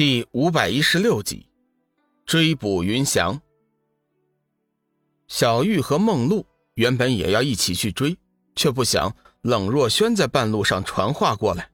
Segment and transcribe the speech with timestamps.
[0.00, 1.46] 第五百一十六集，
[2.24, 3.38] 追捕云翔。
[5.28, 8.16] 小玉和梦露原本也要一起去追，
[8.56, 11.70] 却不想冷若轩在半路上传话过来：“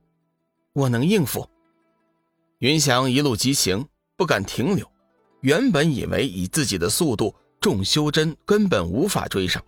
[0.75, 1.49] 我能应付。”
[2.59, 3.87] 云翔一路疾行，
[4.17, 4.85] 不敢停留。
[5.43, 9.65] 原本以为以自己的速度，众修真根本无法追上，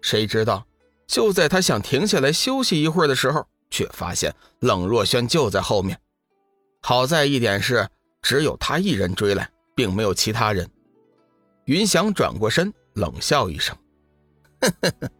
[0.00, 0.66] 谁知道
[1.06, 6.00] 就在他想停下来休息一会儿的时候，却发现冷若轩就在后面。
[6.80, 7.88] 好在一点是，
[8.22, 10.68] 只有他一人追来，并没有其他人。
[11.66, 13.76] 云翔转过身，冷笑一声
[14.60, 15.10] ：“呵呵呵，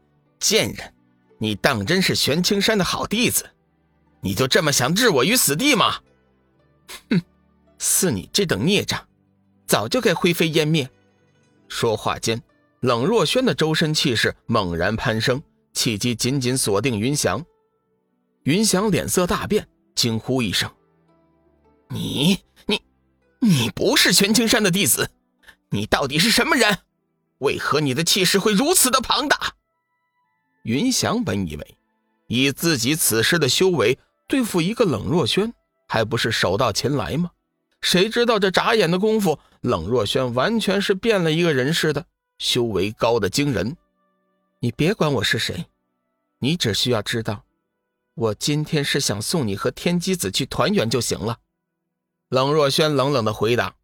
[0.41, 0.95] 贱人，
[1.39, 3.49] 你当真是玄青山的好弟子？
[4.21, 6.01] 你就这么想置我于死地吗？
[7.11, 7.23] 哼，
[7.79, 9.07] 似你这等孽障，
[9.67, 10.91] 早就该灰飞烟灭。”
[11.69, 12.43] 说话间，
[12.81, 15.41] 冷若轩的周身气势猛然攀升，
[15.73, 17.45] 气机紧紧锁定云翔。
[18.43, 20.69] 云翔脸色大变，惊呼一声。
[21.93, 22.81] 你你，
[23.41, 25.11] 你不是玄青山的弟子，
[25.71, 26.79] 你到底是什么人？
[27.39, 29.55] 为何你的气势会如此的庞大？
[30.63, 31.77] 云翔本以为
[32.29, 35.53] 以自己此时的修为对付一个冷若轩，
[35.89, 37.33] 还不是手到擒来吗？
[37.81, 42.07] 谁知道这眨眼的功夫，冷若轩完全是变了一个人似的，
[42.39, 43.77] 修为高的惊人。
[44.61, 45.67] 你别管我是谁，
[46.39, 47.43] 你只需要知道，
[48.15, 51.39] 我今天是想送你和天机子去团圆就行了。
[52.31, 53.75] 冷若轩冷冷的回答：“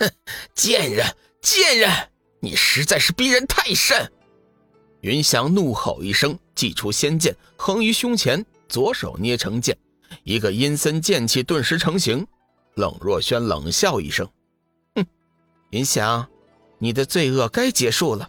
[0.00, 0.10] 哼，
[0.56, 1.06] 贱人，
[1.40, 4.10] 贱人，你实在是逼人太甚！”
[5.02, 9.78] 云翔怒吼一声，祭出仙剑，横于胸前，左手捏成剑，
[10.24, 12.26] 一个阴森剑气顿时成型。
[12.74, 14.28] 冷若轩冷笑一声
[14.96, 15.06] ：“哼，
[15.70, 16.28] 云翔，
[16.78, 18.28] 你的罪恶该结束了。”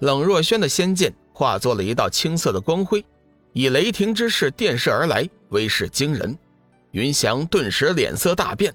[0.00, 3.04] 冷若轩的仙剑化作了一道青色的光辉，
[3.52, 6.36] 以雷霆之势电射而来，威势惊人。
[6.92, 8.74] 云翔顿时脸色大变，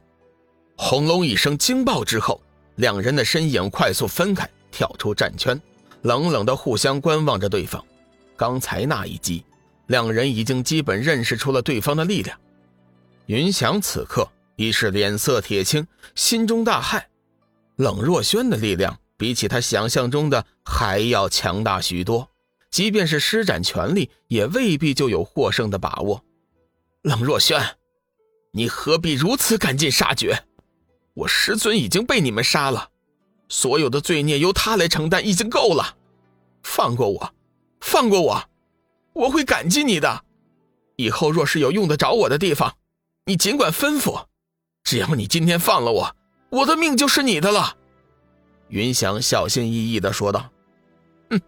[0.77, 2.41] 轰隆一声惊爆之后，
[2.75, 5.61] 两人的身影快速分开，跳出战圈，
[6.03, 7.83] 冷冷的互相观望着对方。
[8.37, 9.43] 刚才那一击，
[9.87, 12.39] 两人已经基本认识出了对方的力量。
[13.25, 14.25] 云翔此刻
[14.55, 17.03] 已是脸色铁青，心中大骇。
[17.75, 22.29] 冷若轩的力量比起他想象中的还要强大许多，
[22.71, 26.23] 即便是施展全力，也未必就有获胜的把握。
[27.01, 27.61] 冷若轩。
[28.55, 30.45] 你何必如此赶尽杀绝？
[31.13, 32.89] 我师尊已经被你们杀了，
[33.49, 35.97] 所有的罪孽由他来承担，已经够了。
[36.63, 37.33] 放过我，
[37.81, 38.49] 放过我，
[39.11, 40.23] 我会感激你的。
[40.95, 42.77] 以后若是有用得着我的地方，
[43.25, 44.25] 你尽管吩咐。
[44.85, 46.15] 只要你今天放了我，
[46.49, 47.75] 我的命就是你的了。”
[48.69, 50.49] 云翔小心翼翼的说道。
[51.29, 51.41] “哼，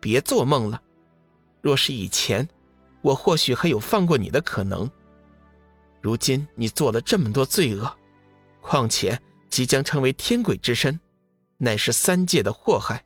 [0.00, 0.82] 别做梦了。
[1.62, 2.48] 若是以前，
[3.02, 4.90] 我或许还有放过你的可能。”
[6.00, 7.92] 如今你做了这么多罪恶，
[8.60, 10.98] 况且即将成为天鬼之身，
[11.58, 13.04] 乃是三界的祸害。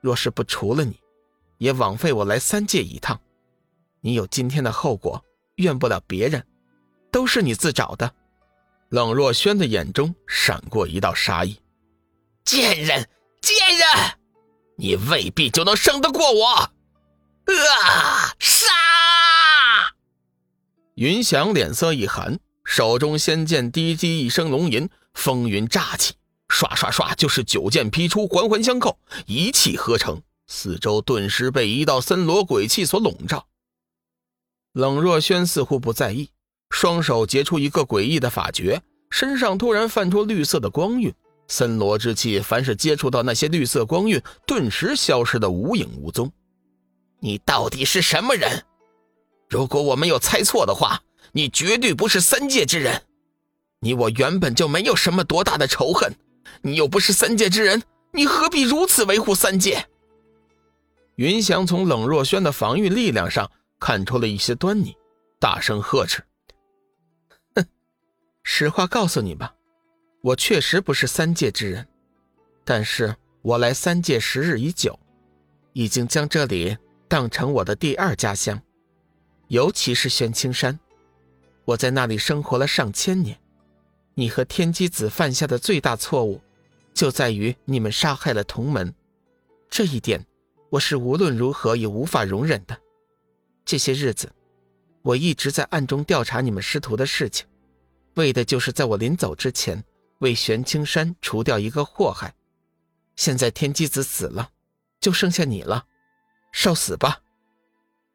[0.00, 0.98] 若是不除了你，
[1.58, 3.20] 也枉费我来三界一趟。
[4.00, 5.24] 你有今天的后果，
[5.56, 6.44] 怨不了别人，
[7.10, 8.12] 都是你自找的。
[8.88, 11.58] 冷若轩的眼中闪过一道杀意
[12.44, 13.08] ：“贱人，
[13.40, 14.18] 贱人，
[14.76, 16.54] 你未必就能胜得过我！”
[17.46, 18.34] 啊！
[18.38, 18.66] 杀！
[20.96, 26.12] 云翔脸色一寒，手中仙剑低击一声龙吟，风云乍起，
[26.48, 33.46] 唰唰唰就是九剑劈出，环环相扣，一气呵成，四周顿时被一道森罗鬼气所笼罩。
[34.74, 36.28] 冷若轩似乎不在意，
[36.68, 41.10] 双手结出一个诡异的法诀，身上突然泛出绿色的光晕，
[41.48, 46.30] 森罗之气，凡是接触到那些绿色光晕，顿时消失的无影无踪。
[47.18, 48.62] 你到底是什么人？
[49.52, 51.02] 如果我没有猜错的话，
[51.32, 53.02] 你绝对不是三界之人。
[53.80, 56.10] 你我原本就没有什么多大的仇恨，
[56.62, 59.86] 你又不是三界之人，你何必如此维护三界？
[61.16, 64.96] 云翔从冷若轩的防御力量上看出了一些端倪，
[65.38, 66.24] 大声呵斥
[67.54, 67.66] ：“哼，
[68.42, 69.54] 实话告诉你吧，
[70.22, 71.86] 我确实不是三界之人，
[72.64, 74.98] 但是我来三界时日已久，
[75.74, 76.74] 已经将这里
[77.06, 78.58] 当成我的第二家乡。”
[79.52, 80.80] 尤其是玄青山，
[81.66, 83.38] 我在那里生活了上千年。
[84.14, 86.40] 你和天机子犯下的最大错误，
[86.94, 88.94] 就在于你们杀害了同门，
[89.68, 90.24] 这一点
[90.70, 92.80] 我是无论如何也无法容忍的。
[93.62, 94.32] 这些日子，
[95.02, 97.46] 我一直在暗中调查你们师徒的事情，
[98.14, 99.84] 为的就是在我临走之前
[100.20, 102.34] 为玄青山除掉一个祸害。
[103.16, 104.48] 现在天机子死了，
[104.98, 105.84] 就剩下你了，
[106.52, 107.20] 受死吧！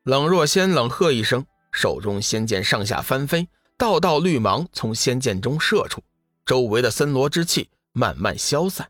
[0.07, 3.45] 冷若仙冷喝一声，手中仙剑上下翻飞，
[3.77, 6.01] 道道绿芒从仙剑中射出，
[6.45, 8.88] 周围的森罗之气慢慢消散。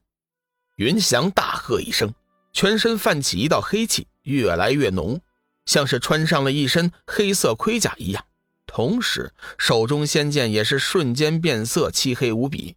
[0.75, 2.13] 云翔大喝一声，
[2.53, 5.19] 全身泛起一道黑气，越来越浓，
[5.65, 8.23] 像是穿上了一身黑色盔甲一样。
[8.67, 12.75] 同时，手中仙剑也是瞬间变色，漆黑无比。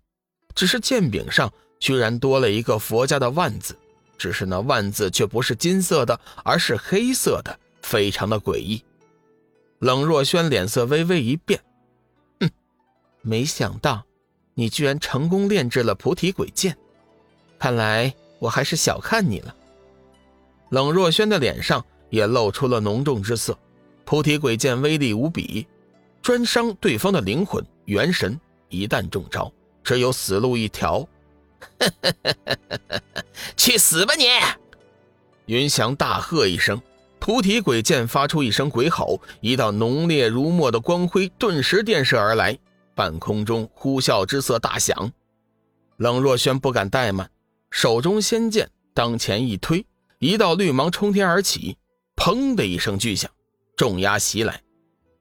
[0.55, 3.77] 只是剑柄上居然多了一个佛家的万字，
[4.17, 8.83] 只是那万字却不是金色的，而是黑色的，非常的诡异。
[9.79, 11.61] 冷若轩脸色微微一变。
[12.41, 12.51] 哼
[13.23, 14.05] 没想到，
[14.55, 16.77] 你居然成功炼制了菩提鬼剑，
[17.59, 19.55] 看来我还是小看你了。
[20.71, 23.59] 冷若轩的脸上也露出了浓重之色。
[24.05, 25.67] 菩提鬼剑威力无比，
[26.21, 28.39] 专伤对方的灵魂元神，
[28.69, 29.53] 一旦中招，
[29.85, 31.07] 只有死路一条。
[33.57, 34.25] 去死吧你！
[35.47, 36.81] 云翔大喝一声，
[37.21, 42.59] 菩提鬼剑发出一声鬼吼，一道浓烈如墨的光辉顿时电射而来。
[42.95, 45.13] 半空中呼啸之色大响，
[45.99, 47.31] 冷若轩不敢怠慢，
[47.71, 49.87] 手中仙剑当前一推，
[50.19, 51.77] 一道绿芒冲天而起，
[52.17, 53.31] 砰的一声巨响，
[53.77, 54.63] 重压袭来，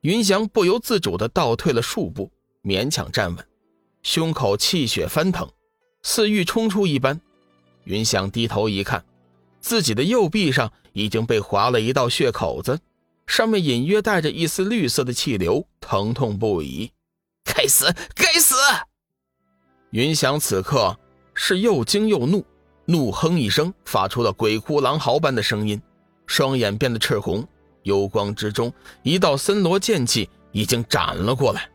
[0.01, 2.31] 云翔不由自主地倒退了数步，
[2.63, 3.46] 勉强站稳，
[4.04, 5.48] 胸口气血翻腾，
[6.01, 7.22] 似欲冲出一般。
[7.84, 9.06] 云翔低头一看，
[9.59, 12.79] 自己的右臂上已经被划了一道血口子，
[13.27, 16.91] 上面隐约带着一丝绿色的气流，疼痛不已。
[17.44, 17.94] 该死！
[18.15, 18.56] 该死！
[19.91, 20.97] 云翔此刻
[21.33, 22.45] 是又惊又怒，
[22.85, 25.81] 怒哼一声，发出了鬼哭狼嚎般的声音，
[26.25, 27.45] 双眼变得赤红，
[27.83, 28.71] 幽光之中，
[29.03, 31.69] 一道森罗剑气已经斩了过来。